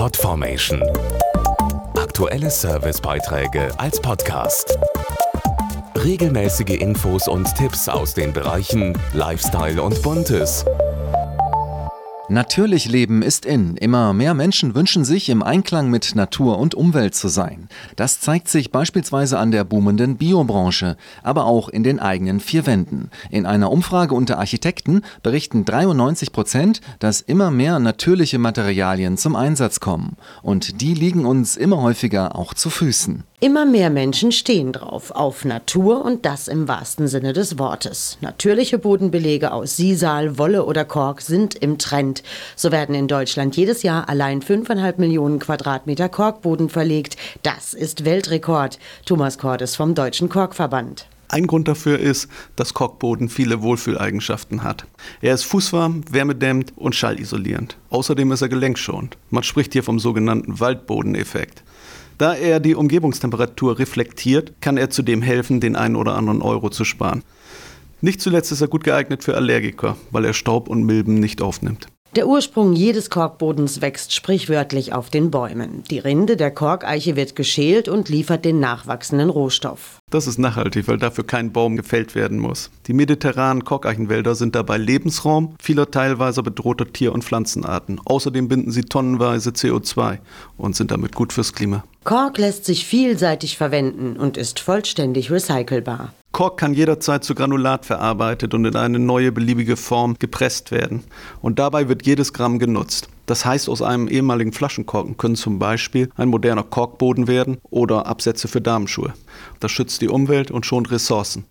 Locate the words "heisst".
103.44-103.68